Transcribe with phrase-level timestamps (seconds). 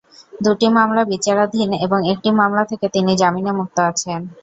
[0.39, 4.19] দুটি মামলা বিচারাধীন এবং একটি মামলা থেকে তিনি জামিনে মুক্ত আছেন।